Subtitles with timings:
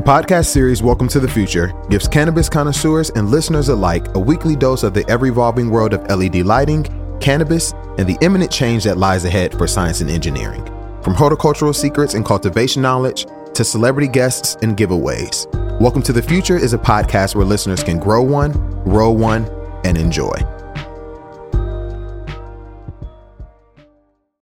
[0.00, 4.56] The podcast series Welcome to the Future gives cannabis connoisseurs and listeners alike a weekly
[4.56, 6.86] dose of the ever evolving world of LED lighting,
[7.20, 10.64] cannabis, and the imminent change that lies ahead for science and engineering.
[11.02, 15.46] From horticultural secrets and cultivation knowledge to celebrity guests and giveaways.
[15.78, 18.54] Welcome to the Future is a podcast where listeners can grow one,
[18.84, 19.44] roll one,
[19.84, 20.32] and enjoy.